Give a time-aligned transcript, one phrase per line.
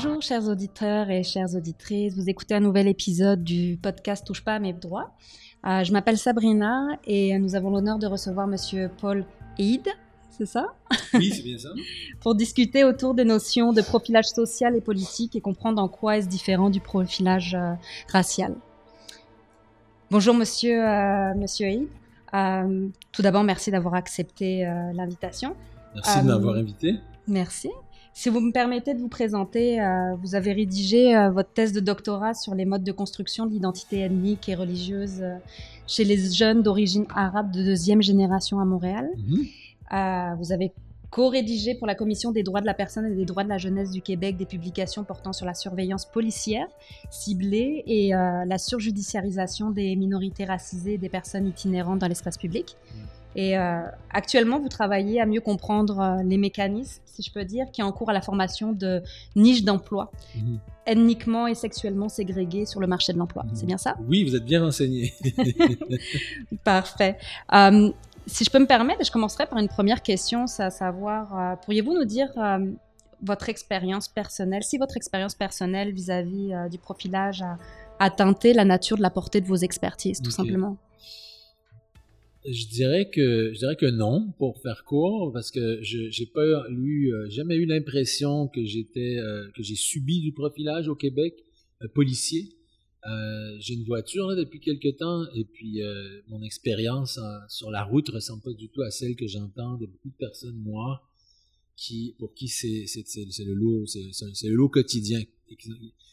[0.00, 4.54] Bonjour chers auditeurs et chères auditrices, vous écoutez un nouvel épisode du podcast Touche pas
[4.54, 5.10] à mes droits.
[5.66, 9.24] Euh, je m'appelle Sabrina et nous avons l'honneur de recevoir monsieur Paul
[9.58, 9.88] Eid,
[10.30, 10.68] c'est ça?
[11.14, 11.70] Oui, c'est bien ça.
[12.20, 16.28] Pour discuter autour des notions de profilage social et politique et comprendre en quoi est-ce
[16.28, 17.72] différent du profilage euh,
[18.12, 18.54] racial.
[20.12, 21.88] Bonjour monsieur, euh, monsieur Eid.
[22.34, 24.62] Euh, tout d'abord, merci d'avoir accepté
[24.94, 25.56] l'invitation.
[25.96, 26.94] Merci de m'avoir invité.
[27.26, 27.68] Merci.
[28.18, 31.78] Si vous me permettez de vous présenter, euh, vous avez rédigé euh, votre thèse de
[31.78, 35.36] doctorat sur les modes de construction de l'identité ethnique et religieuse euh,
[35.86, 39.08] chez les jeunes d'origine arabe de deuxième génération à Montréal.
[39.18, 40.36] Mhm.
[40.40, 40.72] Vous avez
[41.10, 43.92] co-rédigé pour la Commission des droits de la personne et des droits de la jeunesse
[43.92, 46.66] du Québec des publications portant sur la surveillance policière
[47.10, 52.76] ciblée et la surjudiciarisation des minorités racisées et des personnes itinérantes dans l'espace public.
[53.36, 57.66] Et euh, actuellement, vous travaillez à mieux comprendre euh, les mécanismes, si je peux dire,
[57.72, 59.02] qui encourent à la formation de
[59.36, 60.58] niches d'emploi Mhm.
[60.86, 63.44] ethniquement et sexuellement ségrégées sur le marché de l'emploi.
[63.44, 63.50] Mhm.
[63.54, 63.96] C'est bien ça?
[64.08, 65.12] Oui, vous êtes bien renseigné.
[66.64, 67.18] Parfait.
[67.52, 67.90] Euh,
[68.26, 71.56] si je peux me permettre, je commencerai par une première question, c'est à savoir, euh,
[71.64, 72.58] pourriez-vous nous dire euh,
[73.22, 77.56] votre expérience personnelle, si votre expérience personnelle vis-à-vis euh, du profilage a,
[77.98, 80.34] a teinté la nature de la portée de vos expertises, tout Ok.
[80.36, 80.76] simplement?
[82.50, 86.44] Je dirais que je dirais que non, pour faire court, parce que je j'ai pas
[86.70, 91.34] eu euh, jamais eu l'impression que j'étais euh, que j'ai subi du profilage au Québec
[91.82, 92.54] euh, policier.
[93.60, 95.80] J'ai une voiture là, depuis quelque temps et puis
[96.28, 99.86] mon expérience en- sur la route ressemble pas du tout à celle que j'entends de
[99.86, 101.08] beaucoup de personnes noires
[101.74, 105.22] qui pour qui c'est c'est le lot c'est le lot quotidien.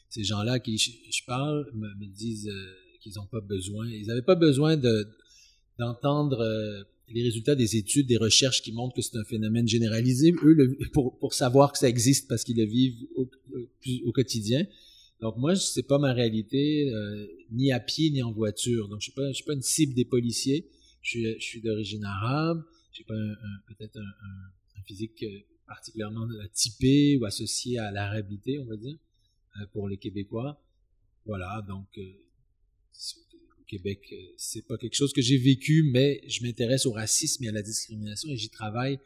[0.09, 2.50] Ces gens-là qui je, parle me, disent
[3.01, 5.06] qu'ils n'ont pas besoin, ils n'avaient pas besoin de
[5.80, 10.34] d'entendre euh, les résultats des études, des recherches qui montrent que c'est un phénomène généralisé,
[10.44, 13.69] eux, le- pour, pour savoir que ça existe parce qu'ils le vivent au, au-
[14.06, 14.66] au quotidien.
[15.22, 18.88] Donc moi, c'est pas ma réalité, euh, ni à pied ni en voiture.
[18.90, 20.68] Donc je suis pas, je suis pas une cible des policiers.
[21.02, 22.63] Je suis, je suis d'origine arabe.
[22.92, 23.13] J'ai pas
[23.68, 28.75] peut-être un, un- un physique euh, particulièrement euh, typé ou associé à l'arabité, on va
[28.78, 28.97] dire,
[29.62, 30.59] euh, pour les Québécois.
[31.25, 32.03] Voilà, donc euh,
[33.66, 37.50] Québec, euh, c'est pas quelque chose que j'ai vécu, mais je m'intéresse au racisme et
[37.50, 39.00] à la discrimination et j'y travaille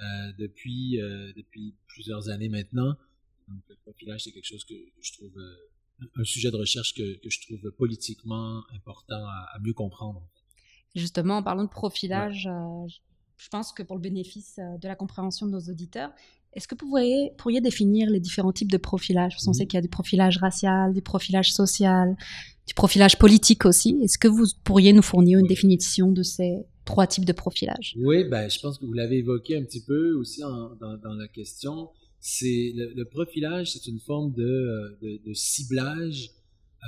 [0.00, 2.94] euh, depuis euh, depuis plusieurs années maintenant.
[3.48, 7.16] Donc le profilage, c'est quelque chose que je trouve euh, un sujet de recherche que,
[7.18, 10.22] que je trouve politiquement important à, à mieux comprendre.
[10.94, 12.48] Justement, en parlant de profilage,
[13.38, 16.12] je- pense que pour le bénéfice de la compréhension de nos auditeurs,
[16.54, 19.32] est-ce que vous pourriez, pourriez définir les différents types de profilage?
[19.34, 19.54] Parce qu'on Mhm.
[19.54, 22.16] sait qu'il y a du profilage racial, du profilage social,
[22.66, 23.98] du profilage politique aussi.
[24.02, 27.94] Est-ce que vous pourriez nous fournir une définition de ces trois types de profilage?
[27.98, 31.14] Oui, ben, je pense que vous l'avez évoqué un petit peu aussi en- dans, dans
[31.14, 31.88] la question.
[32.20, 36.30] C'est le, le profilage, c'est une forme de, de, de ciblage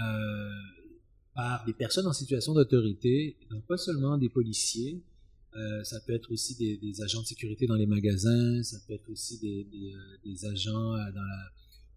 [0.01, 0.49] euh,
[1.35, 5.03] par des personnes en situation d'autorité, donc pas seulement des policiers.
[5.57, 9.09] Euh, ça peut être aussi des, agents de sécurité dans les magasins, ça peut être
[9.09, 11.23] aussi des, euh, agents euh, dans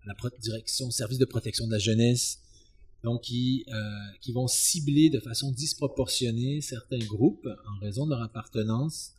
[0.06, 2.40] la, direction, service de protection de la jeunesse,
[3.04, 3.66] donc qui,
[4.34, 9.14] vont cibler de façon disproportionnée certains groupes en raison de leur appartenance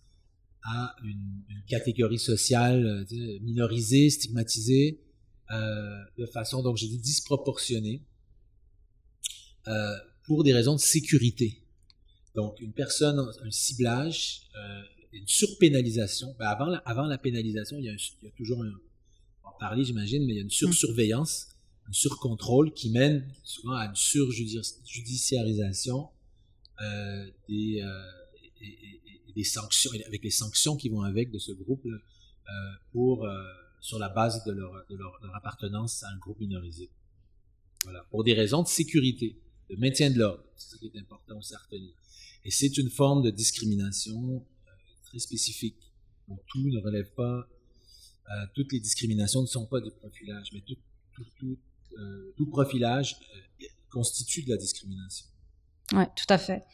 [0.62, 3.06] à une, catégorie sociale
[3.42, 5.00] minorisée, stigmatisée,
[5.50, 8.02] de façon, donc j'ai dit disproportionnée,
[10.24, 11.62] pour des raisons de sécurité.
[12.38, 14.82] Donc une personne, un ciblage, euh,
[15.12, 16.36] une surpénalisation.
[16.38, 18.70] Ben, avant, la, avant la pénalisation, il y a, un- il y a toujours un,
[19.42, 21.48] on va en parler j'imagine, mais il y a une sursurveillance,
[21.88, 26.10] un surcontrôle qui mène souvent à une surjudiciarisation
[26.80, 28.02] euh, des, euh,
[28.60, 31.98] et, et- et des sanctions, avec les sanctions qui vont avec de ce groupe euh,
[32.92, 33.26] pour
[33.80, 36.88] sur la base de leur, de leur, appartenance à un groupe minorisé.
[37.84, 39.36] Voilà, pour des raisons de sécurité,
[39.70, 41.92] de maintien de l'ordre, c'est ça qui est important aussi à retenir.
[42.44, 44.70] Et c'est une forme de discrimination euh,
[45.04, 45.76] très spécifique.
[46.28, 47.46] Donc, tout ne relève pas,
[48.30, 50.76] euh, toutes les discriminations ne sont pas du profilage, mais tout,
[51.14, 51.58] tout, tout,
[51.98, 55.26] euh, tout profilage euh, constitue de la discrimination.
[55.94, 56.64] Oui, tout à fait.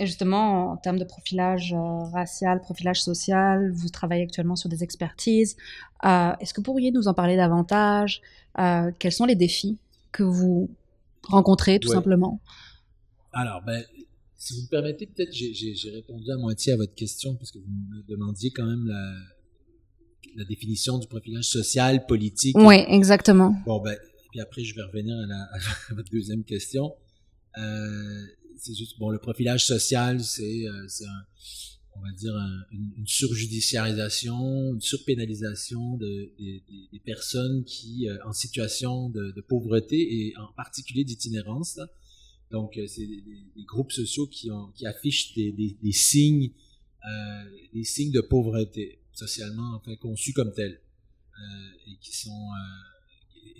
[0.00, 1.74] Et justement, en termes de profilage
[2.12, 5.56] racial, profilage social, vous travaillez actuellement sur des expertises.
[6.04, 8.22] Est-ce que vous pourriez nous en parler davantage?
[8.56, 9.76] Quels sont les défis
[10.12, 10.70] que vous
[11.24, 11.94] rencontrez, tout Ouais.
[11.96, 12.40] simplement?
[13.32, 13.84] Alors, ben,
[14.38, 17.66] si vous me permettez, peut-être j'ai répondu à moitié à votre question, parce que vous
[17.66, 19.14] me demandiez quand même la,
[20.36, 22.56] la définition du profilage social, politique.
[22.56, 23.54] Oui, exactement.
[23.66, 23.96] Bon, ben,
[24.30, 25.58] puis après, je vais revenir à, la, à
[25.94, 26.94] votre deuxième question.
[27.58, 28.24] Euh,
[28.56, 30.86] c'est juste, bon, le profilage social, c'est euh,
[31.96, 32.34] on va dire,
[32.70, 36.62] une, une, surjudiciarisation, une surpénalisation de, des,
[36.92, 41.80] des personnes qui, euh, en situation de, de, pauvreté et en particulier d'itinérance.
[42.50, 43.22] Donc, euh, c'est des,
[43.56, 46.50] des, groupes sociaux qui, ont, qui affichent des, des signes,
[47.08, 50.80] euh, des signes de pauvreté socialement enfin, conçus comme tels.
[51.86, 52.48] Et qui sont,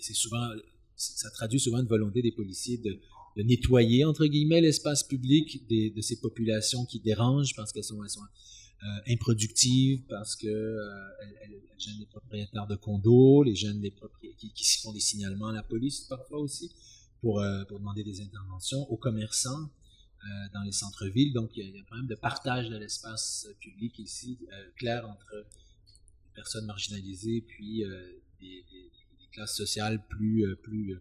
[0.00, 0.50] c'est souvent,
[0.96, 2.98] ça traduit souvent une volonté des policiers de
[3.38, 8.02] de nettoyer, entre guillemets, l'espace public des, de ces populations qui dérangent parce qu'elles sont,
[8.02, 8.20] elles sont
[8.82, 10.80] euh, improductives, parce que euh,
[11.44, 13.94] elles, gênent les propriétaires de condos, les jeunes des
[14.36, 16.72] qui, qui font des signalements à la police parfois aussi
[17.20, 19.70] pour, euh, pour demander des interventions aux commerçants
[20.24, 21.32] euh, dans les centres-villes.
[21.32, 24.38] Donc il y, a, un problème de partage de l'espace public ici,
[24.76, 27.84] clair entre les personnes marginalisées puis
[28.40, 31.00] des, des, des, classes sociales plus, plus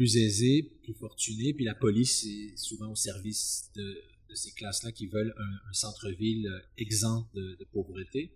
[0.00, 4.02] plus aisés, plus fortunés, puis la police est souvent au service de,
[4.32, 8.32] ces classes-là qui veulent un, centre-ville euh, exempt de, pauvreté.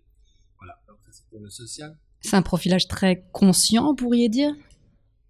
[0.58, 1.96] Voilà, donc ça c'est pour le social.
[2.20, 4.54] C'est un profilage très conscient, vous pourriez dire?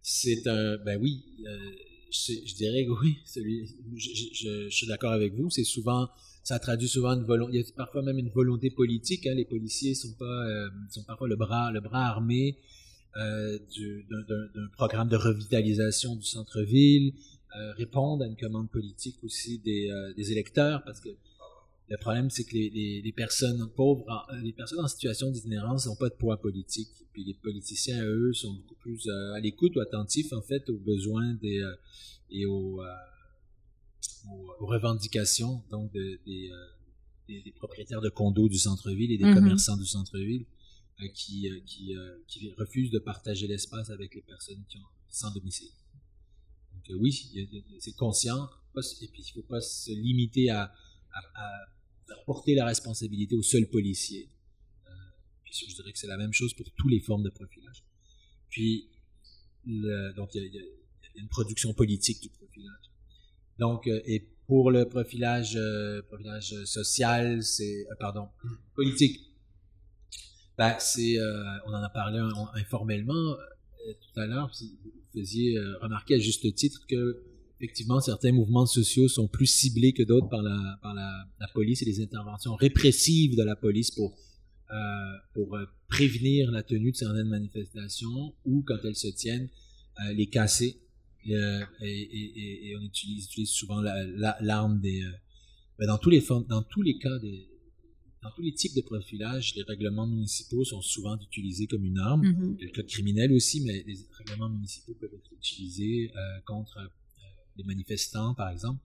[0.07, 1.71] C'est un, ben oui, euh,
[2.11, 3.67] je, dirais que oui, celui,
[3.97, 6.11] je, je, je suis d'accord avec vous, c'est souvent,
[6.43, 9.47] ça traduit souvent une volonté, il y a parfois même une volonté politique, hein, les
[9.47, 12.59] policiers sont pas, euh, sont parfois le bras, le bras armé
[13.17, 13.59] euh,
[14.11, 17.15] d'un programme de revitalisation du centre-ville,
[17.57, 21.09] euh, répondre à une commande politique aussi des, euh, des électeurs, parce que
[21.89, 25.87] le problème, c'est que les, les, les, personnes pauvres, en, les personnes en situation d'itinérance
[25.87, 26.89] n'ont pas de poids politique.
[27.13, 31.35] Puis les politiciens, eux, sont beaucoup plus à l'écoute ou attentifs, en fait, aux besoins
[31.35, 31.63] des,
[32.31, 36.51] et aux, aux, aux, revendications donc de, des,
[37.29, 39.35] des, des, propriétaires de condos du centre-ville et des mm -hmm.
[39.35, 40.47] commerçants du centre-ville.
[41.03, 44.87] Euh, qui, euh, qui, euh, qui refusent de partager l'espace avec les personnes qui ont
[45.09, 45.73] sans domicile.
[46.73, 47.13] Donc oui,
[47.81, 50.73] c'est conscient, et puis il ne faut pas se limiter à,
[51.35, 51.51] à,
[52.27, 54.29] porter la responsabilité au seul policier.
[54.87, 54.91] Euh,
[55.51, 57.83] je dirais que c'est la même chose pour toutes les formes de profilage.
[58.51, 58.89] Puis,
[59.65, 60.63] donc il y, a
[61.17, 62.91] une production politique du profilage.
[63.59, 66.03] Donc, et pour le profilage, euh,
[66.65, 68.29] social, c'est, euh, pardon,
[68.75, 69.21] politique,
[70.57, 72.21] ben, c'est, euh, on en a parlé
[72.55, 74.51] informellement euh, tout à l'heure.
[74.61, 77.23] Vous faisiez euh, remarquer à juste titre que
[77.65, 81.81] effectivement certains mouvements sociaux sont plus ciblés que d'autres par la par la, la, police
[81.83, 84.17] et les interventions répressives de la police pour
[84.71, 84.75] euh,
[85.35, 85.59] pour
[85.89, 89.49] prévenir la tenue de certaines manifestations ou quand elles se tiennent
[90.01, 90.81] euh, les casser
[91.31, 95.03] euh, et, et, et, on utilise, utilise souvent l'arme la, des
[95.79, 97.49] ben dans tous les dans tous les cas des
[98.25, 102.23] dans tous les types de profilage, les règlements municipaux sont souvent utilisés comme une arme.
[102.23, 102.63] Mm -hmm.
[102.65, 107.04] Le code criminel aussi, mais les règlements municipaux peuvent être utilisés euh, contre euh,
[107.57, 108.81] les manifestants, par exemple,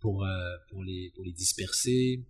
[0.00, 2.24] pour, euh, pour, les, pour les disperser.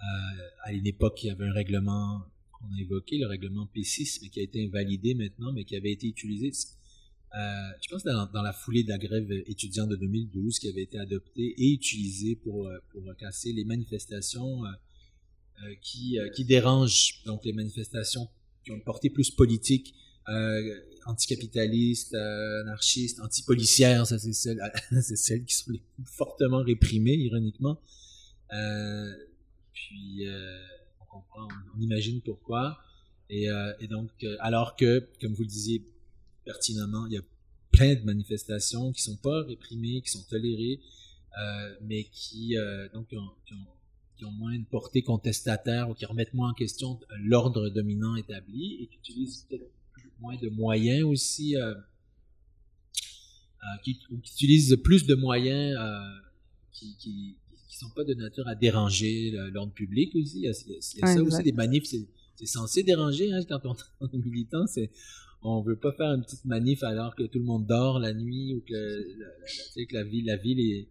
[0.00, 2.22] Euh, à une époque, il y avait un règlement
[2.52, 5.92] qu'on a évoqué, le règlement P6, mais qui a été invalidé maintenant, mais qui avait
[5.92, 6.52] été utilisé.
[7.34, 10.82] Euh, je pense dans, dans, la foulée de la grève étudiante de 2012 qui avait
[10.82, 14.62] été adopté et utilisé pour, pour casser les manifestations
[15.80, 18.28] qui, qui dérangent donc les manifestations
[18.64, 19.94] qui ont une portée plus politique,
[20.30, 22.64] euh, anticapitalistes, euh,
[23.22, 27.80] antipolicières, ça c'est celles, qui sont les plus fortement réprimées, ironiquement.
[28.52, 29.12] Euh,
[29.72, 30.58] puis euh,
[31.00, 32.78] on comprend, on, imagine pourquoi.
[33.28, 33.46] Et,
[33.78, 34.10] et donc,
[34.40, 35.84] alors que, comme vous le disiez
[36.44, 37.22] pertinemment, il y a
[37.70, 40.80] plein de manifestations qui sont pas réprimées, qui sont tolérées,
[41.80, 42.56] mais qui
[42.92, 48.82] donc ont, moins une portée contestataire ou qui remettent moins en question l'ordre dominant établi
[48.82, 49.46] et qui utilisent
[50.20, 56.00] moins de moyens aussi, euh, euh, qui, qui, utilisent plus de moyens euh,
[56.72, 57.36] qui, qui,
[57.68, 60.38] qui sont pas de nature à déranger l'ordre public aussi.
[60.38, 61.20] Il y a, il y a ça exact.
[61.20, 64.90] aussi, des manifs, c'est censé déranger hein, quand on, est militant, c'est
[65.42, 68.54] on veut pas faire une petite manif alors que tout le monde dort la nuit
[68.54, 69.26] ou que la,
[69.76, 70.88] la, que la ville, la ville est,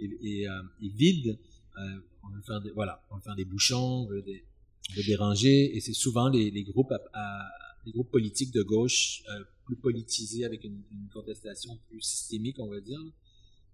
[0.00, 1.38] est, est, est vide.
[1.78, 4.44] Euh, on veut faire des, voilà, on veut faire des bouchons, on veut, des,
[4.90, 7.50] on veut déranger, et c'est souvent les, les groupes à, à,
[7.84, 12.68] les groupes politiques de gauche euh, plus politisés avec une, une, contestation plus systémique, on
[12.68, 13.00] va dire,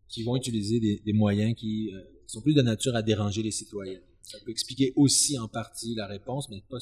[0.09, 3.51] qui vont utiliser des, des moyens qui euh, sont plus de nature à déranger les
[3.51, 4.01] citoyens.
[4.23, 6.79] Ça peut expliquer aussi en partie la réponse, mais pas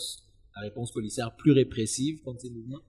[0.57, 2.81] la réponse policière plus répressive contre ces mouvements.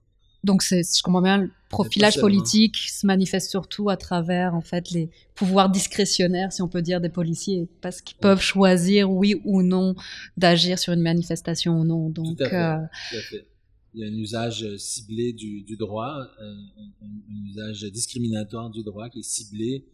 [0.44, 4.90] Donc, si je comprends bien, le profilage politique se manifeste surtout à travers, en fait,
[4.92, 9.62] les pouvoirs discrétionnaires, si on peut dire, des policiers, parce qu'ils peuvent choisir, oui ou
[9.62, 9.96] non,
[10.36, 12.08] d'agir sur une manifestation ou non.
[12.08, 12.56] Donc, Tout à fait.
[12.56, 12.76] euh,
[13.10, 13.46] Tout à fait.
[13.94, 16.54] Il y a un usage euh, ciblé du, droit, euh,
[17.02, 19.86] un, usage discriminatoire du droit qui est ciblé.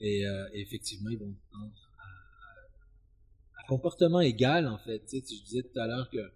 [0.00, 5.00] Et, euh, effectivement, ils vont tendre à, à comportement égal, en fait.
[5.06, 6.30] Tu sais, je disais tout à l'heure que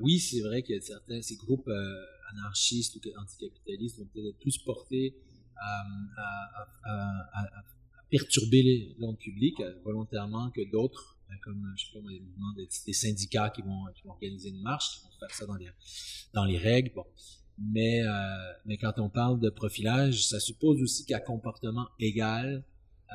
[0.00, 1.68] oui, c'est vrai qu'il y a certains, ces groupes
[2.30, 5.16] anarchistes ou anticapitalistes vont peut-être être plus portés
[5.56, 5.84] à,
[6.84, 7.64] à,
[8.08, 11.11] perturber l'ordre public volontairement que d'autres,
[11.42, 14.98] comme je sais pas, des mouvements des, syndicats qui vont, qui vont organiser une marche,
[14.98, 15.68] qui vont faire ça dans les,
[16.34, 16.92] dans les règles.
[16.94, 17.04] Bon.
[17.58, 22.64] Mais, euh, mais quand on parle de profilage, ça suppose aussi qu'à comportement égal,
[23.10, 23.14] euh,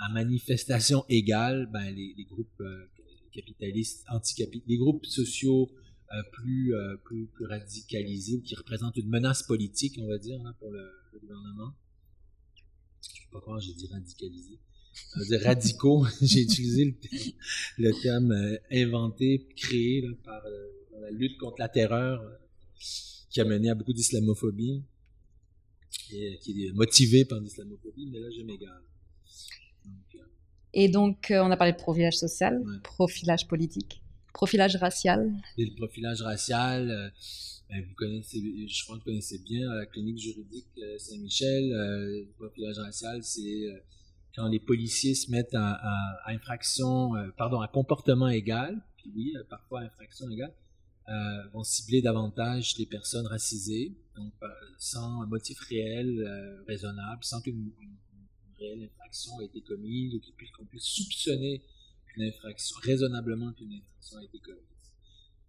[0.00, 2.86] à manifestation égale, ben, les, groupes euh,
[3.32, 4.04] capitalistes,
[4.66, 5.70] les groupes sociaux
[6.32, 6.72] plus,
[7.04, 11.18] plus, plus radicalisés qui représentent une menace politique, on va dire, hein, pour le, le
[11.18, 11.74] gouvernement.
[13.02, 14.58] Je ne sais pas comment j'ai dit radicalisé.
[15.28, 16.06] Dire radicaux.
[16.22, 17.32] j'ai utilisé le, terme-
[17.78, 20.68] le terme euh, inventé, créé là, par euh,
[21.00, 22.34] la lutte contre la terreur euh,
[23.30, 24.82] qui a mené à beaucoup d'islamophobie
[26.12, 28.80] et euh, qui est motivé par l'islamophobie, mais là je m'égare.
[30.74, 32.76] Et donc, on a parlé de profilage social, Ouais.
[32.82, 34.02] profilage politique,
[34.34, 35.32] profilage racial.
[35.56, 37.12] Et le profilage racial,
[37.70, 41.70] ben, vous connaissez, je crois que vous connaissez bien la clinique juridique Saint-Michel.
[41.70, 43.68] le profilage racial, c'est
[44.36, 49.10] quand les policiers se mettent à, à- à infraction, euh, pardon, à comportement égal, puis
[49.16, 50.54] oui, euh, parfois infraction égale,
[51.08, 57.40] euh, vont cibler davantage les personnes racisées, donc euh, sans motif réel, euh, raisonnable, sans
[57.40, 57.96] qu'une une-
[58.50, 60.20] une réelle infraction ait été commise ou
[60.56, 61.62] qu'on puisse soupçonner
[62.06, 64.62] qu'une infraction, raisonnablement qu'une infraction a été commise.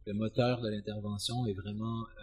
[0.06, 2.22] Le moteur de l'intervention est vraiment euh,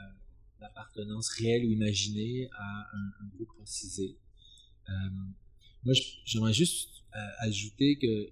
[0.61, 4.17] l'appartenance réelle ou imaginée à un, un groupe racisé.
[5.85, 8.31] Moi, j'aimerais juste euh, ajouter que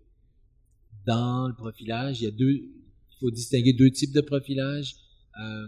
[1.06, 4.94] dans le profilage, il y a deux, il faut distinguer deux types de profilage.
[5.40, 5.66] Euh,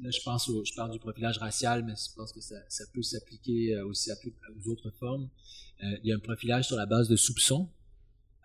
[0.00, 2.84] là, je pense au, je parle du profilage racial, mais je pense que ça, ça
[2.92, 5.28] peut s'appliquer euh, aussi à toutes aux autres formes.
[5.82, 7.68] Euh, il y a un profilage sur la base de soupçons,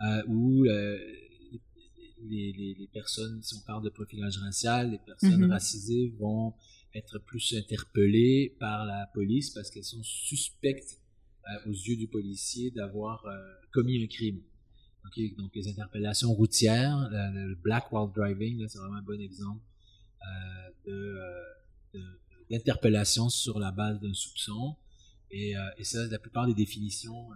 [0.01, 5.51] euh, où les, les, les personnes, si on parle de profilage racial, les personnes Mhm.
[5.51, 6.53] racisées vont
[6.95, 10.99] être plus interpellées par la police parce qu'elles sont suspectes
[11.65, 13.37] aux yeux du policier d'avoir euh,
[13.71, 14.41] commis un crime.
[15.05, 19.61] Ok, Donc les interpellations routières, le, le black while driving, c'est vraiment un bon exemple
[20.23, 21.43] euh, de, euh,
[21.93, 24.75] de- d'interpellation sur la base d'un soupçon.
[25.31, 27.35] Et, euh, et ça, la plupart des définitions euh,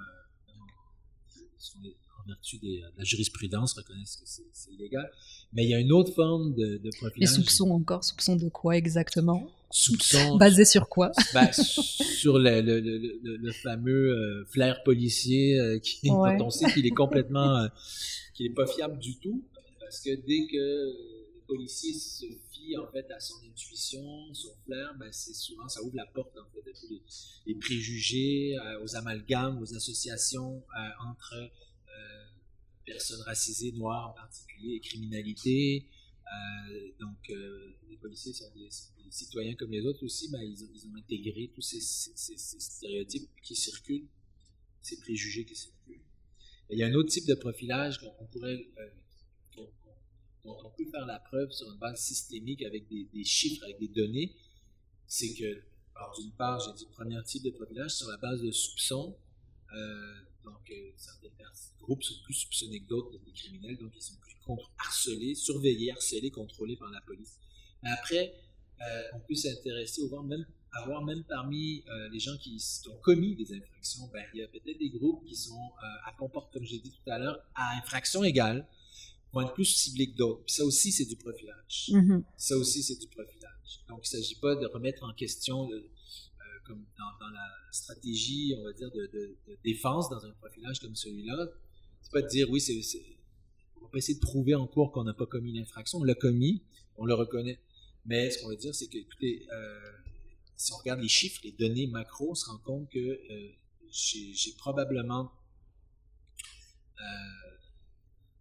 [1.58, 1.80] sont
[2.24, 5.12] en vertu des- de la jurisprudence reconnaissent que c'est, illégal.
[5.54, 7.30] Mais il y a une autre forme de, de Les profilage.
[7.30, 9.50] soupçons encore, soupçons de quoi exactement?
[9.72, 11.12] Soupçons Basés sur quoi?
[11.34, 16.38] Ben, sur le, le, le, le, fameux euh, flair policier euh, qui, Ouais.
[16.38, 17.68] dont on sait qu'il est complètement, euh,
[18.34, 19.44] qu'il est pas fiable du tout,
[19.80, 24.94] parce que dès que le policier se fie en fait à son intuition, son flair,
[25.00, 27.02] ben c'est souvent ça ouvre la porte en fait à tous les,
[27.48, 31.48] les préjugés, euh, aux amalgames, aux associations euh, entre euh,
[32.86, 35.88] personnes racisées, noires en particulier, et criminalité.
[36.32, 38.70] Euh, donc, euh, les policiers sont des,
[39.10, 44.08] citoyens comme les autres aussi, mais ils ont, intégré tous ces, stéréotypes qui circulent,
[44.82, 46.00] ces préjugés qui circulent.
[46.70, 48.90] Il y a un autre type de profilage qu'on pourrait, euh,
[50.44, 54.34] qu'on- peut faire la preuve sur une base systémique avec des, chiffres, avec des données.
[55.06, 55.62] C'est que,
[56.22, 59.18] d'une part, j'ai dit premier type de profilage sur la base de soupçons.
[59.76, 61.28] Euh, donc, euh, certains
[61.82, 65.92] groupes sont plus soupçonnés que d'autres des criminels, donc ils sont plus contre- harcelés, surveillés,
[65.92, 67.38] harcelés, contrôlés par la police.
[67.84, 68.34] Mais après,
[68.82, 72.58] euh, on peut s'intéresser, ou voir même, avoir même parmi euh, les gens qui,
[72.90, 75.72] ont commis des infractions, ben, il y a peut-être des groupes qui sont
[76.06, 78.68] à comportement, comme j'ai dit tout à l'heure, à infraction égale,
[79.34, 80.44] vont être plus ciblés que d'autres.
[80.46, 81.90] Puis ça aussi, c'est du profilage.
[81.94, 82.24] Mhm.
[82.38, 83.82] Ça aussi, c'est du profilage.
[83.88, 85.90] Donc, il ne s'agit pas de remettre en question, le-
[86.76, 91.48] dans, la stratégie, on va dire, de, défense dans un profilage comme celui-là.
[92.02, 92.82] C'est pas de dire, oui, c'est,
[93.78, 96.00] on va pas essayer de prouver en cours qu'on n'a pas commis l'infraction.
[96.00, 96.64] On l'a commis,
[96.98, 97.60] on le reconnaît.
[98.06, 99.92] Mais ce qu'on va dire, c'est que, écoutez, euh,
[100.56, 103.52] si on regarde les chiffres, les données macro, on se rend compte que euh,
[103.92, 105.32] j'ai probablement
[107.02, 107.52] euh,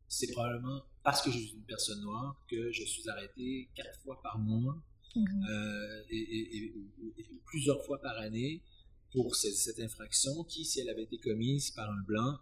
[0.08, 4.20] c'est probablement parce que je suis une personne noire que je suis arrêté quatre fois
[4.22, 4.76] par mois
[5.16, 6.74] euh, et, et- et-
[7.18, 8.62] et plusieurs fois par année
[9.12, 12.38] pour ce- cette infraction qui, si elle avait été commise par un blanc,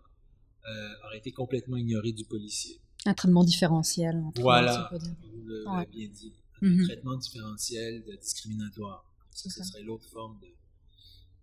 [0.69, 2.81] euh, aurait été complètement ignorée du policier.
[3.07, 4.17] Un traitement différentiel.
[4.27, 5.65] entre Voilà, vous Ouais.
[5.65, 6.33] l'avez bien dit.
[6.61, 6.85] Un Mhm.
[6.87, 9.05] traitement différentiel, de- discriminatoire.
[9.33, 10.49] Ça, ce serait l'autre forme de,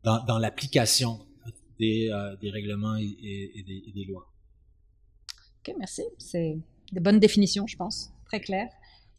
[0.04, 1.26] dans, dans l'application
[1.80, 4.32] des, euh, des règlements et, et, des, et, des, lois.
[5.60, 6.04] Ok, merci.
[6.18, 6.58] C'est
[6.92, 8.70] des bonnes définitions, je pense, très claires.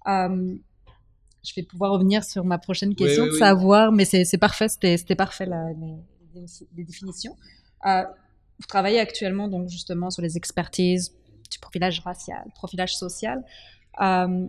[0.07, 0.57] Euh,
[1.47, 5.15] je vais pouvoir revenir sur ma prochaine question oui, de savoir, mais c'est parfait, c'était
[5.15, 5.97] parfait les,
[6.75, 7.37] les, définitions.
[7.87, 8.03] Euh,
[8.59, 11.15] vous travaillez actuellement donc justement sur les expertises
[11.51, 13.45] du profilage racial, profilage social.
[14.01, 14.47] Euh,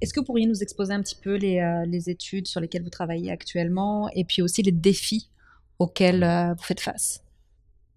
[0.00, 2.82] Est-ce que vous pourriez nous exposer un petit peu les, euh, les, études sur lesquelles
[2.82, 5.30] vous travaillez actuellement et puis aussi les défis
[5.78, 7.24] auxquels euh, vous faites face?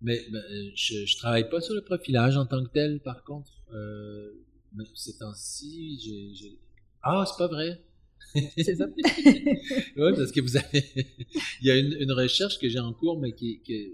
[0.01, 0.41] Mais, ben,
[0.75, 3.51] je ne travaille pas sur le profilage en tant que tel, par contre.
[4.96, 6.58] Ces temps-ci, j'ai...
[7.03, 7.81] Ah, c'est pas vrai!
[8.57, 8.87] C'est ça.
[8.97, 10.85] oui, parce que vous avez.
[11.61, 13.91] Il y a une, une recherche que j'ai en cours, mais qui, qui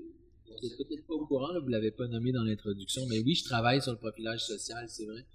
[0.62, 3.19] vous n'êtes peut-être pas au courant, là, vous ne l'avez pas nommé dans l'introduction, mais
[3.19, 5.25] oui, je travaille sur le profilage social, c'est vrai.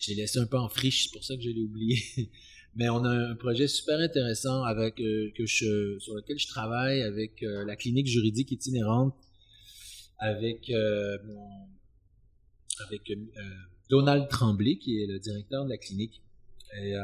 [0.00, 1.98] J'ai laissé un peu en friche, c'est pour ça que je l'ai oublié.
[2.76, 7.02] Mais on a un projet super intéressant avec euh, que je, sur lequel je travaille
[7.02, 9.14] avec euh, la clinique juridique itinérante,
[10.18, 11.16] avec euh,
[12.88, 13.12] avec
[13.88, 16.20] Donald Tremblay, qui est le directeur de la clinique.
[16.82, 16.94] Et,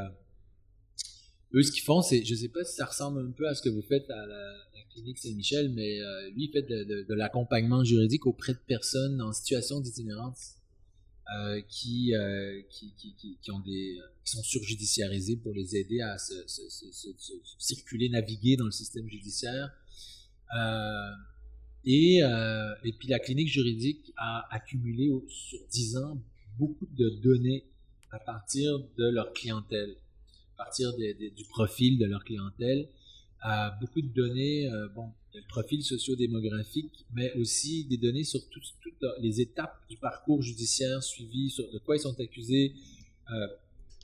[1.55, 3.63] eux, ce qu'ils font, c'est, je sais pas si ça ressemble un peu à ce
[3.63, 4.55] que vous faites à la,
[4.91, 9.23] clinique Saint-Michel, mais euh, lui, il fait de, de, de l'accompagnement juridique auprès de personnes
[9.23, 10.57] en situation d'itinérance
[11.33, 16.19] euh, qui, euh, qui, qui, qui, ont des, qui sont surjudiciarisées pour les aider à
[16.19, 19.71] se, se, se, se circuler, naviguer dans le système judiciaire.
[20.59, 21.11] Euh,
[21.85, 26.21] et, euh, et puis la clinique juridique a accumulé sur 10 ans
[26.59, 27.65] beaucoup de données
[28.11, 29.95] à partir de leur clientèle
[30.65, 32.89] partir du profil de leur clientèle,
[33.81, 38.65] beaucoup de données, euh, bon, le profil sociodémographique, mais aussi des données sur toutes,
[39.21, 42.75] les étapes du parcours judiciaire suivi, sur de quoi ils sont accusés,
[43.31, 43.47] euh,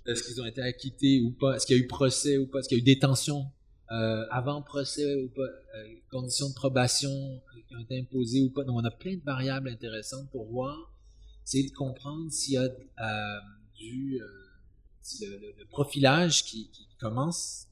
[0.07, 2.61] est-ce qu'ils ont été acquittés ou pas, est-ce qu'il y a eu procès ou pas,
[2.61, 3.45] est-ce qu'il y a eu détention
[3.93, 8.65] euh, avant procès ou pas, euh, conditions de probation qui ont été imposées ou pas.
[8.65, 10.93] Donc on a plein de variables intéressantes pour voir,
[11.45, 12.69] c'est de comprendre s'il y a
[13.79, 14.21] du
[15.21, 17.67] le, profilage qui, commence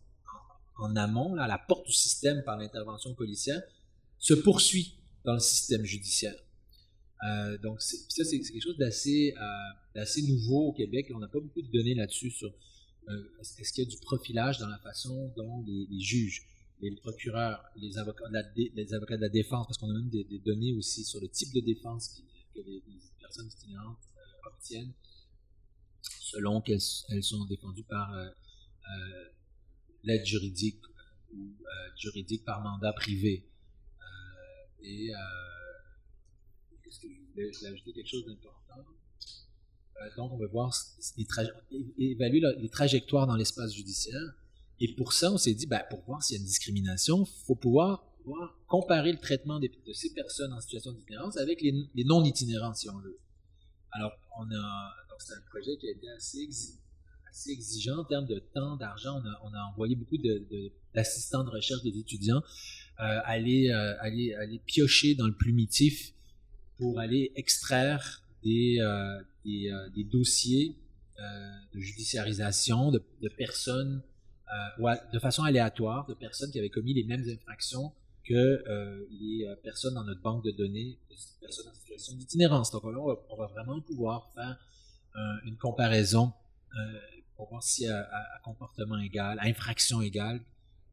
[0.77, 3.63] en, amont, à la porte du système par l'intervention policière,
[4.19, 6.37] se poursuit dans le système judiciaire.
[7.27, 9.35] Euh, donc, ça, c'est quelque chose d'assez
[9.97, 11.11] euh, nouveau au Québec.
[11.15, 12.53] On n'a pas beaucoup de données là-dessus sur
[13.09, 13.23] euh,
[13.59, 16.47] est-ce qu'il y a du profilage dans la façon dont les, juges,
[16.81, 21.21] les procureurs, les avocats, de la, défense, parce qu'on a même des, données aussi sur
[21.21, 22.23] le type de défense
[22.55, 22.83] que les,
[23.21, 24.93] personnes itinérantes euh, obtiennent
[26.25, 29.25] selon qu'elles sont défendues par euh, euh,
[30.05, 30.81] l'aide juridique
[31.35, 33.47] ou euh, juridique par mandat privé.
[34.83, 35.11] et
[36.83, 38.61] qu'est-ce que je voulais, ajouter quelque chose d'important?
[40.17, 40.75] donc, on va voir
[41.99, 44.35] évaluer les trajectoires dans l'espace judiciaire.
[44.81, 47.45] Et pour ça, on s'est dit, ben, pour voir s'il y a une discrimination, il
[47.47, 51.73] faut pouvoir, pouvoir, comparer le traitement de, de ces personnes en situation d'itinérance avec les,
[51.95, 53.19] les non-itinérants, si on veut.
[53.93, 56.79] Alors, on a, c'est un projet qui a été assez, exi
[57.31, 59.23] assez, exigeant en termes de temps, d'argent.
[59.43, 60.19] On a, envoyé beaucoup
[60.95, 62.43] d'assistants de, de, de, recherche des étudiants
[63.01, 66.13] euh, aller, euh, aller, aller piocher dans le plumitif
[66.79, 70.77] pour aller extraire des, euh, des, dossiers
[71.19, 73.03] de judiciarisation de,
[73.37, 74.01] personnes
[75.13, 77.93] de façon aléatoire, de personnes qui avaient commis les mêmes infractions
[78.25, 78.63] que
[79.11, 82.71] les personnes dans notre banque de données, de personnes en situation d'itinérance.
[82.71, 84.57] Donc on va, vraiment pouvoir faire
[85.45, 86.33] une comparaison
[86.77, 87.01] euh,
[87.37, 90.41] pour voir si à, à, comportement égal, à infraction égale,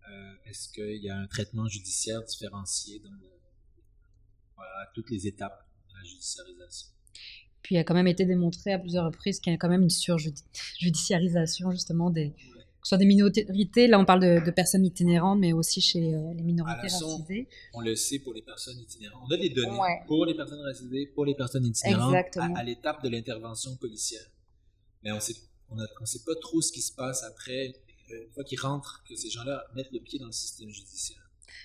[0.09, 3.29] euh, est-ce qu'il y a un traitement judiciaire différencié dans le,
[4.55, 6.89] voilà, à toutes les étapes de la judiciarisation?
[7.61, 9.83] Puis il a quand même été démontré à plusieurs reprises qu'il y a quand même
[9.83, 12.33] une surjudiciarisation justement des,
[12.81, 16.15] que ce soit des minorités, là on parle de, de personnes itinérantes, mais aussi chez
[16.15, 17.47] euh, les minorités racisées.
[17.73, 19.21] On le sait pour les personnes itinérantes.
[19.29, 20.01] On a des données ouais.
[20.07, 22.55] pour les personnes racisées, pour les personnes itinérantes, Exactement.
[22.55, 24.25] à, à l'étape de l'intervention policière.
[25.03, 25.35] Mais on sait,
[25.69, 27.73] on ne sait pas trop ce qui se passe après,
[28.11, 31.21] euh, une fois qu'ils rentrent, que ces gens-là mettent le pied dans le système judiciaire.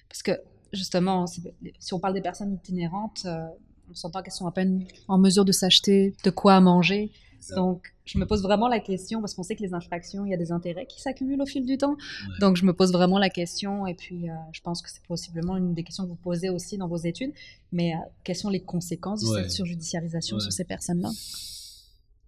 [0.08, 0.32] Parce que
[0.72, 3.46] justement, si on parle des personnes itinérantes, euh,
[3.90, 7.12] on s'entend qu'elles sont à peine en mesure de s'acheter de quoi manger.
[7.54, 10.34] Donc, je me pose vraiment la question, parce qu'on sait que les infractions, il y
[10.34, 11.92] a des intérêts qui s'accumulent au fil du temps.
[11.92, 12.38] Ouais.
[12.40, 15.56] Donc, je me pose vraiment la question, et puis euh, je pense que c'est possiblement
[15.56, 17.32] une des questions que vous posez aussi dans vos études,
[17.72, 20.42] mais euh, quelles sont les conséquences de cette surjudiciarisation ouais.
[20.42, 21.10] sur ces personnes-là?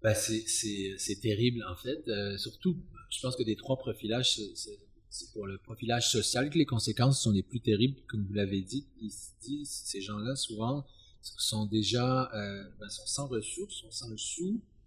[0.01, 2.07] Bah, C'est terrible, en fait.
[2.07, 2.77] Euh, surtout,
[3.09, 4.39] je pense que des trois profilages,
[5.09, 8.61] c'est pour le profilage social que les conséquences sont les plus terribles, comme vous l'avez
[8.61, 8.85] dit.
[9.01, 10.85] Ici, ces gens-là, souvent,
[11.21, 12.29] sont déjà
[12.79, 14.78] ben, sont sans ressources, sont sans le sou, euh,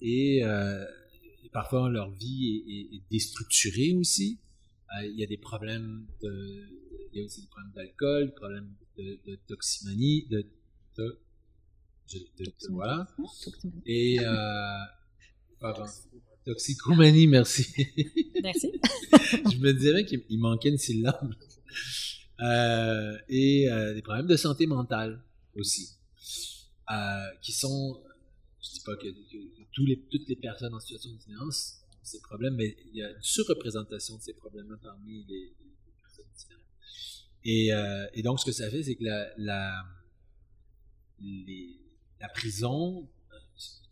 [0.00, 0.84] et, euh,
[1.44, 4.38] et, parfois leur vie est, est, est déstructurée aussi.
[4.96, 6.68] Euh, il y a des problèmes de,
[7.12, 10.46] il y a aussi des problèmes d'alcool, des problèmes de, de toximanie, de,
[10.98, 11.20] de,
[12.38, 13.08] de, voilà.
[13.86, 14.78] Et euh,
[15.60, 15.84] pardon,
[16.44, 17.66] toxicomanie, merci.
[18.42, 18.72] Merci.
[19.52, 21.32] Je me dirais qu'il il manquait une syllabe.
[22.40, 25.22] Euh, et euh, des problèmes de santé mentale
[25.54, 25.96] aussi,
[26.90, 28.02] euh, qui sont,
[28.62, 29.08] je dis pas que,
[29.72, 34.16] toutes les personnes en situation d'itinérance ont ces problèmes, mais il y a une surreprésentation
[34.16, 35.52] de ces problèmes-là parmi les,
[36.00, 36.26] personnes.
[37.44, 39.84] Et, euh, et donc, ce que ça fait, c'est que la,
[42.34, 43.36] prison, euh,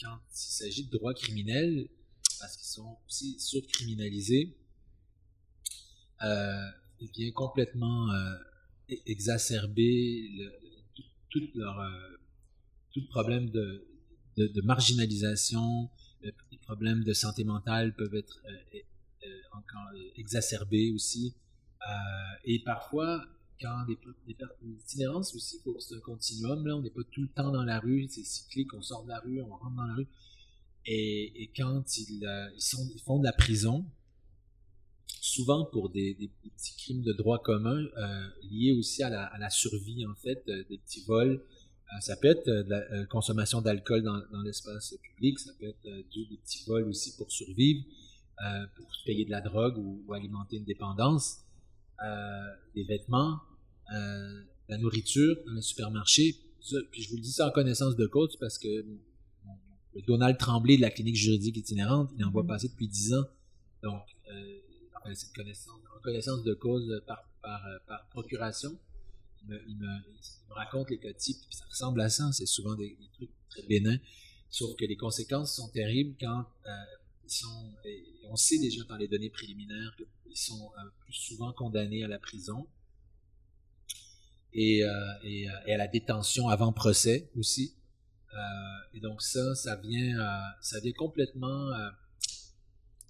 [0.00, 1.88] quand il s'agit de droits criminels,
[2.38, 4.56] parce qu'ils sont aussi surcriminalisés,
[6.20, 8.35] vient complètement euh,
[8.90, 10.52] e- exacerber le,
[10.94, 11.40] tout,
[12.92, 13.89] tout problème de,
[14.48, 15.90] de, marginalisation,
[16.22, 18.79] le- les problèmes de santé mentale peuvent être euh,
[19.26, 21.35] euh, encore euh, exacerbés aussi.
[21.88, 21.92] Euh,
[22.44, 23.24] et parfois,
[23.61, 27.29] quand des, des, per- l'itinérance aussi, c'est un continuum, là, on n'est pas tout le
[27.29, 29.94] temps dans la rue, c'est cyclique, on sort de la rue, on rentre dans la
[29.94, 30.09] rue.
[30.87, 32.48] Et, quand ils, euh,
[33.05, 33.85] font de la prison,
[35.07, 40.14] souvent pour des, petits crimes de droit commun euh, liés aussi à la, survie, en
[40.14, 41.42] fait, euh, des petits vols.
[41.92, 45.53] Euh, ça peut être euh, de la euh, consommation d'alcool dans, dans l'espace public, ça
[45.59, 47.85] peut être euh, des petits vols aussi pour survivre,
[48.44, 51.38] euh, pour payer de la drogue ou, ou alimenter une dépendance,
[52.05, 52.07] euh,
[52.74, 53.40] des vêtements,
[53.92, 56.37] euh, la nourriture dans le supermarché.
[56.61, 58.68] Ça, puis je vous le dis ça en connaissance de cause parce que
[59.94, 62.48] le Donald Tremblay de la clinique juridique itinérante, il en voit Mhm.
[62.48, 63.24] passer depuis 10 ans.
[63.83, 64.59] Donc, euh,
[65.14, 68.79] c'est une connaissance, en connaissance de cause par, par, par procuration.
[69.42, 72.31] Il me, il, me, il me raconte les cas types, puis ça ressemble à ça.
[72.33, 73.98] C'est souvent des, des trucs très bénins.
[74.50, 76.70] Sauf que les conséquences sont terribles quand euh,
[77.24, 77.74] ils sont.
[77.85, 82.09] et on sait déjà par les données préliminaires qu'ils sont euh, plus souvent condamnés à
[82.09, 82.66] la prison
[84.53, 84.88] et, euh,
[85.22, 87.76] et, et à la détention avant procès aussi.
[88.94, 90.16] Et donc ça, ça vient,
[90.61, 91.68] ça vient complètement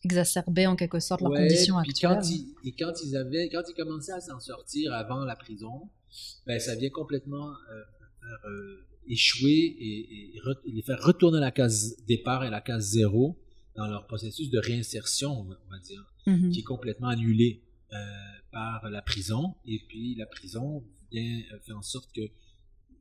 [0.03, 2.11] Exacerber en quelque sorte leurs Ouais, conditions puis actuelles.
[2.17, 5.91] Quand ils, et quand ils avaient, quand ils commençaient à s'en sortir avant la prison,
[6.47, 7.83] ben ça vient complètement euh,
[8.21, 12.49] faire euh, échouer et, et re- et les faire retourner à la case départ et
[12.49, 13.39] à la case zéro
[13.77, 16.51] dans leur processus de réinsertion, on va, dire, Mhm.
[16.53, 17.97] qui est complètement annulé euh,
[18.53, 19.55] par la prison.
[19.67, 22.23] Et puis la prison vient faire en sorte que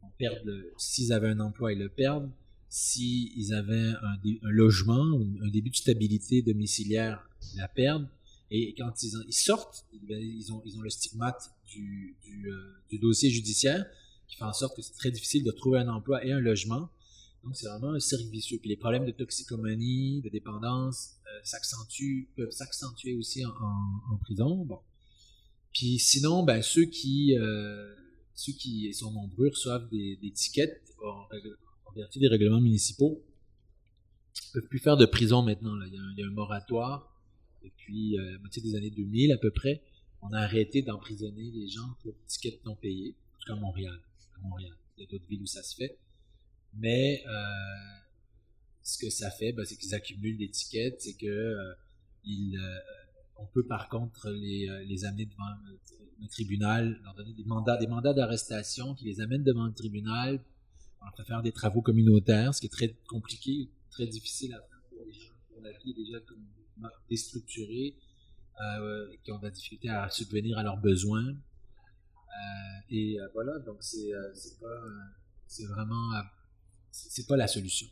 [0.02, 2.32] on perde le- s'ils avaient un emploi, ils le perdent.
[2.70, 8.08] S'ils avaient un, un logement, un, un début de stabilité domiciliaire, ils la perdent.
[8.52, 13.00] Et quand ils, en- ils sortent, bien, ils ont, ils ont le stigmate euh, du
[13.00, 13.86] dossier judiciaire
[14.28, 16.90] qui fait en sorte que c'est très difficile de trouver un emploi et un logement.
[17.44, 18.58] Donc c'est vraiment un cercle vicieux.
[18.60, 24.66] Puis les problèmes de toxicomanie, de dépendance euh, s'accentuent, peuvent s'accentuer aussi en, prison.
[24.66, 24.80] Bon.
[25.74, 27.94] Puis sinon, ben, ceux qui, euh,
[28.36, 31.28] ceux qui sont nombreux reçoivent des, des tickets en,
[31.96, 33.24] vertu des règlements municipaux.
[34.36, 35.76] Ils peuvent plus faire de prison maintenant.
[35.86, 37.16] Il, y a un, moratoire
[37.64, 39.82] depuis la moitié des années 2000 à peu près.
[40.22, 43.16] On a arrêté d'emprisonner les gens pour tickets non payés,
[43.48, 44.00] à Montréal.
[44.36, 44.76] À Montréal.
[44.98, 45.98] Il y a d'autres villes où ça se fait.
[46.74, 48.00] Mais euh,
[48.84, 51.74] ce que ça fait, ben, c'est qu'ils accumulent des tickets, c'est que euh,
[52.24, 52.80] ils, euh,
[53.38, 57.88] on peut par contre les, euh, amener devant le, tribunal, leur donner des mandats, des
[57.88, 60.44] mandats d'arrestation qui les amènent devant le tribunal.
[61.02, 64.82] On leur faire des travaux communautaires, ce qui est très compliqué, très difficile à faire
[64.90, 65.34] pour les gens.
[65.50, 66.46] Pour la vie déjà comme
[67.10, 67.96] déstructurée,
[68.62, 71.26] euh, qui ont de la difficulté à subvenir à leurs besoins.
[71.26, 74.12] Euh, et euh, voilà, donc c'est
[75.48, 76.12] c'est vraiment,
[76.92, 77.88] c'est pas la solution.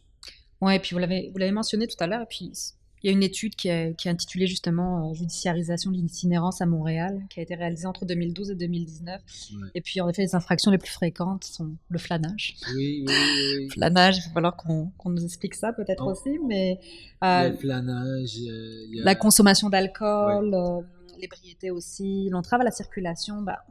[0.61, 2.51] Ouais, et puis vous l'avez mentionné tout à l'heure, et puis
[3.03, 6.61] il y a une étude qui est, qui est intitulée justement euh, Judiciarisation de l'itinérance
[6.61, 9.21] à Montréal, qui a été réalisée entre 2012 et 2019.
[9.61, 9.67] Ouais.
[9.75, 12.55] Et puis en effet, les infractions les plus fréquentes sont le flanage.
[12.75, 13.13] Oui, oui,
[13.59, 13.69] oui.
[13.73, 16.11] Flanage, il va falloir qu'on nous explique ça peut-être Oh.
[16.11, 16.79] aussi, mais
[17.23, 20.81] euh, le euh, y a- la consommation d'alcool, euh,
[21.19, 23.65] l'ébriété aussi, l'entrave à la circulation, bah,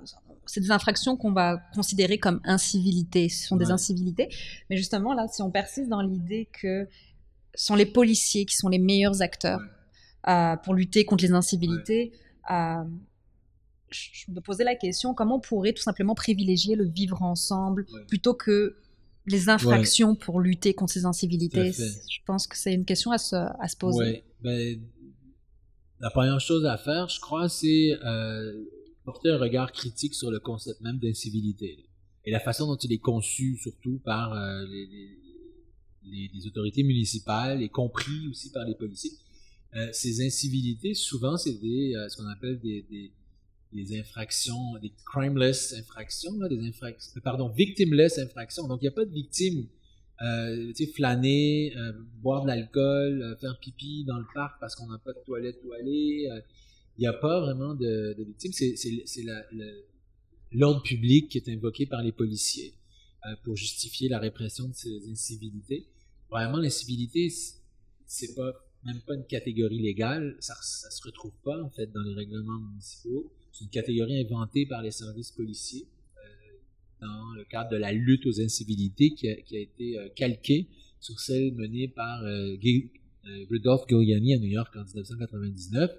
[0.47, 3.29] c'est des infractions qu'on va considérer comme incivilités.
[3.29, 4.29] Ce sont des incivilités.
[4.71, 6.89] Mais justement, là, si on persiste dans l'idée que
[7.57, 9.61] sont les policiers qui sont les meilleurs acteurs
[10.29, 12.13] euh, pour lutter contre les incivilités,
[12.51, 12.85] euh,
[13.91, 18.35] je me posais la question comment on pourrait tout simplement privilégier le vivre ensemble plutôt
[18.35, 18.77] que
[19.27, 21.73] les infractions pour lutter contre ces incivilités?
[21.73, 23.99] Je pense que c'est une question à se, à se poser.
[23.99, 24.81] Ouais, ben,
[26.01, 28.53] la première chose à faire, je crois, c'est euh,
[29.05, 31.89] porter un regard critique sur le concept même d'incivilité.
[32.25, 35.19] Et la façon dont il est conçu, surtout par euh, les, les-
[36.07, 39.13] les- autorités municipales, et compris aussi par les policiers.
[39.75, 42.85] Euh, ces incivilités, souvent, c'est euh, ce qu'on appelle des,
[43.73, 48.67] des, infractions, des crimeless infractions, là, des infractions, euh, pardon, victimless infractions.
[48.69, 49.67] Donc, il n'y a pas de victime.
[50.75, 51.75] Tu flâner,
[52.23, 55.75] boire de l'alcool, faire pipi dans le parc parce qu'on n'a pas de toilette où
[55.75, 56.27] aller.
[56.97, 58.53] Il n'y a pas vraiment de, de victimes.
[58.53, 59.23] C'est
[60.53, 62.73] l'ordre public qui est invoqué par les policiers
[63.45, 65.87] pour justifier la répression de ces incivilités.
[66.31, 67.33] Vraiment, l'incivilité,
[68.07, 68.53] c'est pas
[68.87, 72.61] même pas une catégorie légale, ça, ça se retrouve pas en fait dans les règlements
[72.61, 73.33] municipaux.
[73.53, 75.87] C'est une catégorie inventée par les services policiers
[76.19, 80.09] euh, dans le cadre de la lutte aux incivilités qui a, qui a été euh,
[80.15, 80.69] calquée
[81.01, 85.91] sur celle menée par euh, euh Rudolph Giuliani à New York en 1999.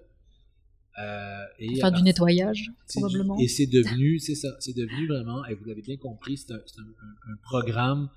[0.99, 3.37] Euh, et Faire du nettoyage, probablement.
[3.37, 6.55] et c'est devenu, c'est ça, c'est devenu vraiment, et vous l'avez bien compris, c'est un,
[6.55, 8.09] un, un, programme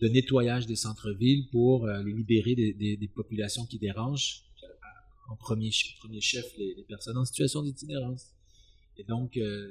[0.00, 4.66] de nettoyage des centres-villes pour euh, les libérer des, populations qui dérangent, euh,
[5.32, 8.34] en premier, chef les, personnes en situation d'itinérance.
[8.98, 9.70] Et donc, euh,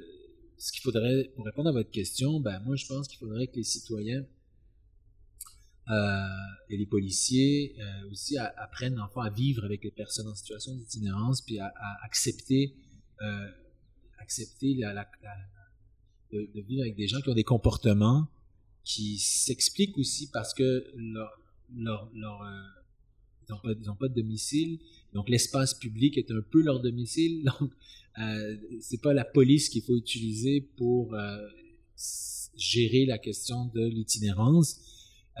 [0.58, 3.56] ce qu'il faudrait, pour répondre à votre question, ben moi je pense qu'il faudrait que
[3.56, 4.24] les citoyens
[6.68, 7.76] et les policiers
[8.10, 12.74] aussi apprennent enfin à vivre avec les personnes en situation d'itinérance, puis à, accepter,
[14.18, 14.74] accepter
[16.32, 18.26] de, vivre avec des gens qui ont des comportements
[18.86, 21.30] qui s'explique aussi parce que leur,
[21.74, 22.62] leur, leur euh,
[23.48, 24.78] ils n'ont pas, de domicile,
[25.12, 27.70] donc l'espace public est un peu leur domicile, donc
[28.18, 31.36] euh, c'est pas la police qu'il faut utiliser pour euh,
[32.56, 34.80] gérer la question de l'itinérance,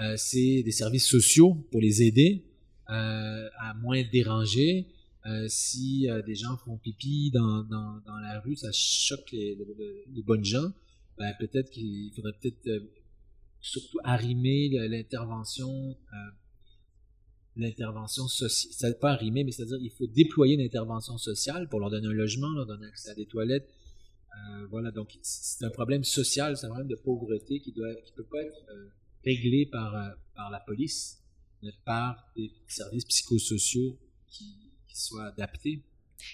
[0.00, 2.44] euh, c'est des services sociaux pour les aider
[2.90, 4.88] euh, à moins déranger.
[5.24, 10.04] Euh, si des gens font pipi dans, dans, dans la rue, ça choque les, les,
[10.14, 10.70] les bonnes gens.
[11.18, 12.68] Ben, peut-être qu'il faudrait peut-être
[13.66, 16.16] surtout arrimer l'intervention euh,
[17.56, 18.98] l'intervention sociale.
[18.98, 22.86] Pas mais c'est-à-dire il faut déployer l'intervention sociale pour leur donner un logement, leur donner
[22.86, 23.68] accès à des toilettes.
[23.68, 28.12] Euh, voilà, donc c'est un problème social, c'est un problème de pauvreté qui doit, qui
[28.12, 28.88] peut pas être euh,
[29.24, 29.92] réglé par
[30.50, 31.22] la police,
[31.62, 33.98] mais par des services psychosociaux
[34.28, 35.82] qui soient adaptés.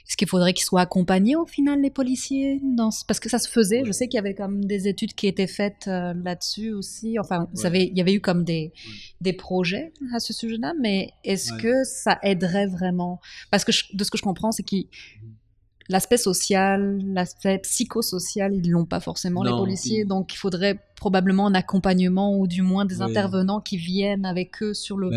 [0.07, 3.05] Est-ce qu'il faudrait qu'ils soient accompagnés au final, les policiers dans ce...
[3.05, 3.83] Parce que ça se faisait.
[3.85, 7.18] Je sais qu'il y avait comme des études qui étaient faites euh, là-dessus aussi.
[7.18, 7.62] Enfin, vous ouais.
[7.62, 8.73] savez, il y avait eu comme des,
[9.21, 13.21] des projets à ce sujet-là, mais est-ce que ça aiderait vraiment?
[13.51, 14.77] Parce que je, de ce que je comprends, c'est que
[15.88, 20.01] l'aspect social, l'aspect psychosocial, ils l'ont pas forcément, non, les policiers.
[20.01, 20.09] Puis...
[20.09, 24.75] Donc, il faudrait probablement un accompagnement ou du moins des intervenants qui viennent avec eux
[24.75, 25.11] sur le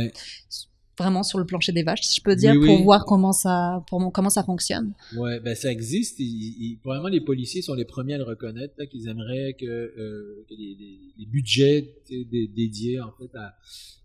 [0.97, 2.83] vraiment sur le plancher des vaches, si je peux dire, oui, pour oui.
[2.83, 4.93] voir comment ça, pour, comment ça fonctionne.
[5.15, 6.19] Ouais, ben ça existe.
[6.19, 10.53] Il, probablement les policiers sont les premiers à le reconnaître, qu'ils aimeraient que, euh, que
[10.55, 13.55] les, les, les, budgets dédiés en fait à,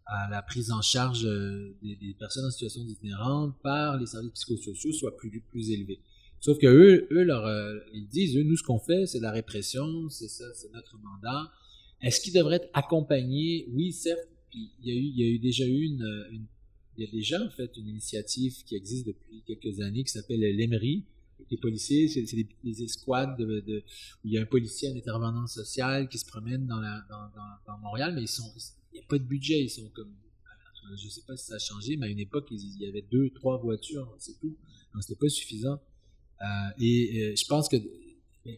[0.06, 4.32] à la prise en charge euh, des, des personnes en situation d'itinérance par les services
[4.32, 6.00] psychosociaux soient plus plus élevés.
[6.40, 9.30] Sauf que eux, eux leur, euh, ils disent, eux, nous ce qu'on fait, c'est la
[9.30, 11.52] répression, c'est ça, c'est notre mandat.
[12.00, 13.68] Est-ce qu'ils devraient être accompagnés?
[13.74, 14.26] Oui, certes.
[14.54, 16.46] il y a eu, il y a eu déjà eu une, une
[17.00, 20.40] il y a déjà en fait une initiative qui existe depuis quelques années qui s'appelle
[20.40, 21.04] l'EMRI.
[21.50, 23.82] Les policiers, c'est des, des, escouades de,
[24.22, 27.30] où il y a un policier, un intervenant social qui se promène dans, dans,
[27.66, 28.52] dans, Montréal, mais ils sont,
[28.92, 30.14] il n'y a pas de budget, ils sont comme,
[30.96, 33.04] je ne sais pas si ça a changé, mais à une époque, il y avait
[33.10, 34.54] deux, trois voitures, c'est tout.
[34.92, 35.80] Donc c'était pas suffisant.
[36.42, 36.44] Euh,
[36.78, 37.76] et euh, je pense que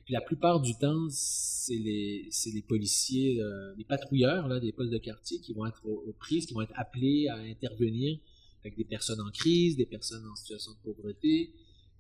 [0.09, 4.99] la plupart du temps, c'est les, les policiers, euh, les patrouilleurs là, des postes de
[4.99, 8.19] quartier qui vont être aux prises, qui vont être appelés à intervenir
[8.65, 11.53] avec des personnes en crise, des personnes en situation de pauvreté,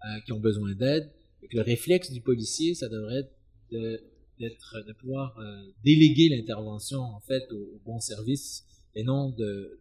[0.05, 1.11] euh, qui ont besoin d'aide.
[1.53, 3.33] Le réflexe du policier, ça devrait être
[3.71, 4.01] de,
[4.39, 9.35] d'être, de pouvoir euh, déléguer l'intervention en fait au, au, bon service et non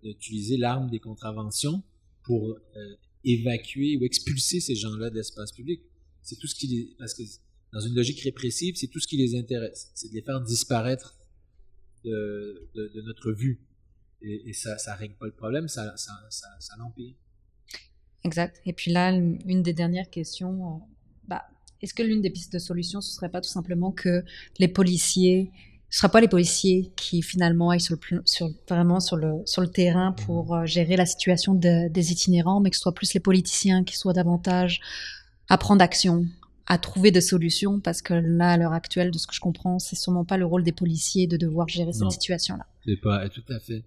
[0.04, 1.84] d'utiliser l'arme des contraventions
[2.24, 5.82] pour euh, évacuer ou expulser ces gens-là de l'espace public.
[6.24, 7.24] C'est tout ce qui les, parce que
[7.74, 11.16] dans une logique répressive, c'est tout ce qui les intéresse, c'est de les faire disparaître
[12.04, 13.60] de, de, de notre vue
[14.22, 17.14] et, et ça ça règle pas le problème, ça, ça, ça, ça l'empire.
[18.24, 18.62] Exact.
[18.66, 20.80] Et puis là, une des dernières questions, euh,
[21.28, 21.44] bah,
[21.82, 24.24] est-ce que l'une des pistes de solution, ce serait pas tout simplement que
[24.60, 25.52] les policiers,
[25.90, 29.62] ce sera pas les policiers qui finalement aillent sur le, sur, vraiment sur le, sur
[29.62, 30.62] le terrain pour mmh.
[30.62, 33.98] euh, gérer la situation de, des itinérants, mais que ce soit plus les politiciens qui
[33.98, 34.82] soient davantage
[35.50, 36.28] à prendre action,
[36.68, 39.80] à trouver des solutions, parce que là, à l'heure actuelle, de ce que je comprends,
[39.80, 42.68] c'est sûrement pas le rôle des policiers de devoir gérer non, cette situation-là.
[42.86, 43.84] C'est pas tout à fait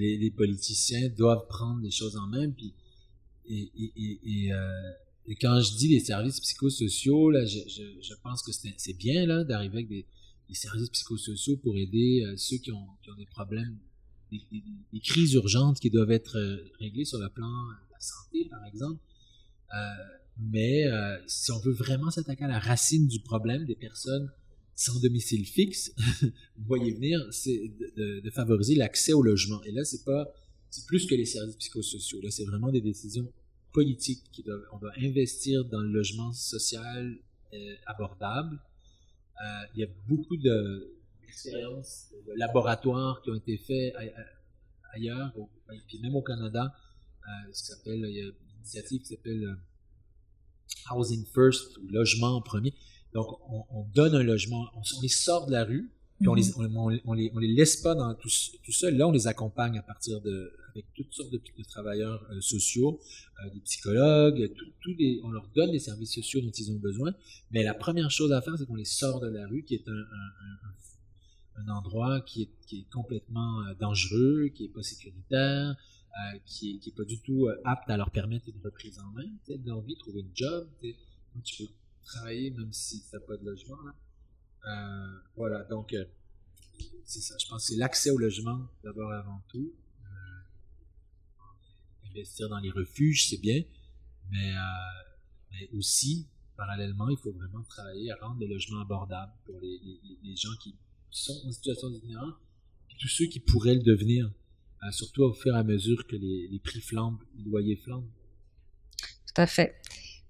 [0.00, 2.50] les, politiciens doivent prendre les choses en main.
[2.50, 2.74] Puis,
[3.48, 4.92] et, euh,
[5.40, 9.88] quand je dis les services psychosociaux, là, je, pense que c'est bien là d'arriver avec
[9.88, 10.06] des,
[10.52, 12.86] services psychosociaux pour aider euh, ceux qui ont,
[13.18, 13.76] des problèmes,
[14.30, 18.64] des, crises urgentes qui doivent être euh, réglées sur le plan de la santé, par
[18.66, 19.00] exemple.
[20.38, 20.84] mais
[21.26, 24.30] si on veut vraiment s'attaquer à la racine du problème des personnes
[24.76, 29.62] sans domicile fixe, vous voyez venir, c'est de, de, favoriser l'accès au logement.
[29.64, 30.32] Et là, c'est pas,
[30.70, 32.20] c'est plus que les services psychosociaux.
[32.20, 33.32] Là, c'est vraiment des décisions
[33.72, 37.18] politiques qui doivent, on doit investir dans le logement social
[37.54, 38.60] euh, abordable.
[39.42, 43.94] Euh, il y a beaucoup d'expériences, de, laboratoires qui ont été faits
[44.94, 45.32] ailleurs,
[45.72, 46.74] et puis même au Canada,
[47.26, 51.88] euh, ce qui s'appelle, il y a une initiative qui s'appelle euh, Housing First, ou
[51.88, 52.74] logement en premier
[53.16, 56.76] donc, on, donne un logement, on, les sort de la rue, puis on, les, mhm.
[56.76, 58.28] on, les, on, les, laisse pas dans tout,
[58.62, 58.94] tout seul.
[58.94, 63.00] Là, on les accompagne à partir de, avec toutes sortes de, travailleurs euh, sociaux,
[63.42, 64.52] euh, des psychologues,
[64.82, 67.14] tout, les, on leur donne les services sociaux dont ils ont besoin.
[67.52, 69.88] Mais la première chose à faire, c'est qu'on les sort de la rue, qui est
[69.88, 75.70] un, un, un, endroit qui est, qui est complètement euh, dangereux, qui est pas sécuritaire,
[75.70, 79.10] euh, qui, est, qui est pas du tout apte à leur permettre une reprise en
[79.12, 80.68] main, de leur vie, trouver une job.
[81.42, 81.72] Tu peux
[82.06, 83.76] travailler même si tu n'as pas de logement.
[84.66, 86.04] Euh, voilà, donc euh,
[87.04, 87.36] c'est ça.
[87.38, 89.72] Je pense que c'est l'accès au logement d'abord avant tout.
[90.04, 90.40] Euh,
[92.10, 93.62] investir dans les refuges, c'est bien,
[94.30, 94.54] mais,
[95.52, 99.78] mais, aussi, parallèlement, il faut vraiment travailler à rendre le logement abordable pour les,
[100.22, 100.74] les, gens qui
[101.10, 102.34] sont en situation d'itinérance
[102.90, 104.32] et tous ceux qui pourraient le devenir,
[104.90, 108.08] surtout au fur et à mesure que les, les prix flambent, les loyers flambent.
[108.98, 109.76] Tout à fait.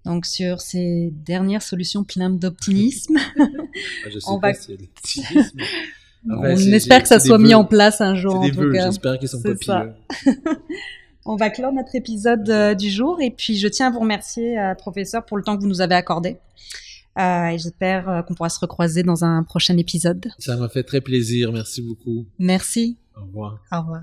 [0.07, 4.53] Donc sur ces dernières solutions pleines d'optimisme, ah, on va...
[6.29, 8.37] on espère que ça soit mis en place un jour.
[8.37, 8.87] En tout cas.
[8.87, 9.87] J'espère qu'ils sont pas
[11.27, 14.57] on va clore notre épisode euh, du jour et puis je tiens à vous remercier,
[14.59, 16.39] euh, professeur, pour le temps que vous nous avez accordé.
[17.19, 20.29] Euh, et j'espère qu'on pourra se recroiser dans un prochain épisode.
[20.39, 21.51] Ça m'a fait très plaisir.
[21.51, 22.27] Merci beaucoup.
[22.39, 22.97] Merci.
[23.17, 23.59] Au revoir.
[23.73, 24.03] Au revoir